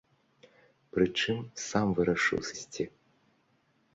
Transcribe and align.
Прычым 0.95 1.37
сам 1.67 1.87
вырашыў 1.99 2.39
сысці. 2.49 2.83